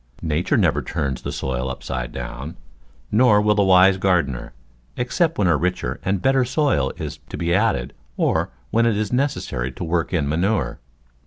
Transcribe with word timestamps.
Nature 0.23 0.57
never 0.57 0.81
turns 0.81 1.21
the 1.21 1.31
soil 1.31 1.69
upside 1.69 2.11
down; 2.11 2.57
nor 3.11 3.39
will 3.39 3.53
the 3.53 3.61
wise 3.61 3.97
gardener, 3.97 4.51
except 4.97 5.37
when 5.37 5.45
a 5.45 5.55
richer 5.55 5.99
and 6.03 6.23
better 6.23 6.43
soil 6.43 6.91
is 6.97 7.19
to 7.29 7.37
be 7.37 7.53
added 7.53 7.93
or 8.17 8.49
when 8.71 8.87
it 8.87 8.97
is 8.97 9.13
necessary 9.13 9.71
to 9.71 9.83
work 9.83 10.11
in 10.11 10.27
manure. 10.27 10.79